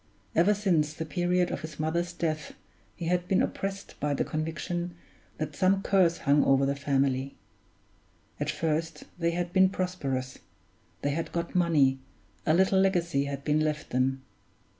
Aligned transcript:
Ever 0.35 0.55
since 0.55 0.95
the 0.95 1.05
period 1.05 1.51
of 1.51 1.61
his 1.61 1.79
mother's 1.79 2.11
death 2.11 2.55
he 2.95 3.05
had 3.05 3.27
been 3.27 3.39
oppressed 3.43 3.99
by 3.99 4.15
the 4.15 4.23
conviction 4.25 4.95
that 5.37 5.55
some 5.55 5.83
curse 5.83 6.17
hung 6.17 6.43
over 6.43 6.65
the 6.65 6.75
family. 6.75 7.35
At 8.39 8.49
first 8.49 9.03
they 9.19 9.29
had 9.29 9.53
been 9.53 9.69
prosperous, 9.69 10.39
they 11.03 11.11
had 11.11 11.31
got 11.31 11.53
money, 11.53 11.99
a 12.47 12.55
little 12.55 12.79
legacy 12.79 13.25
had 13.25 13.43
been 13.43 13.59
left 13.59 13.91
them. 13.91 14.23